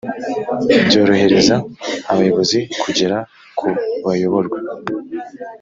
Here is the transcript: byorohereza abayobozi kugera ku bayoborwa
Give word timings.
byorohereza 0.87 1.55
abayobozi 2.11 2.59
kugera 2.83 3.17
ku 3.57 3.67
bayoborwa 4.05 4.57